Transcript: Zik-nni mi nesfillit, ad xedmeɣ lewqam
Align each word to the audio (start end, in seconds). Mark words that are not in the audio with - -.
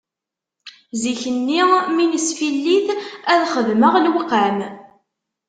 Zik-nni 1.01 1.61
mi 1.95 2.03
nesfillit, 2.11 2.87
ad 3.31 3.41
xedmeɣ 3.53 3.93
lewqam 4.03 4.59